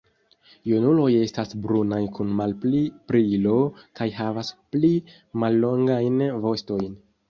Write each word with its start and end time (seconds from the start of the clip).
Junuloj 0.69 1.09
estas 1.25 1.53
brunaj 1.65 1.99
kun 2.17 2.33
malpli 2.41 2.81
brilo 3.13 3.55
kaj 4.01 4.11
havas 4.19 4.53
pli 4.75 4.95
mallongajn 5.47 6.31
vostojn. 6.51 7.03